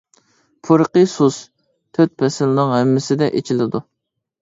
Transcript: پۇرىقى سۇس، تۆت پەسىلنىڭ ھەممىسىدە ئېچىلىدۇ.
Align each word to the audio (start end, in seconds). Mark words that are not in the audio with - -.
پۇرىقى 0.67 1.03
سۇس، 1.11 1.37
تۆت 1.99 2.17
پەسىلنىڭ 2.25 2.77
ھەممىسىدە 2.79 3.33
ئېچىلىدۇ. 3.41 3.89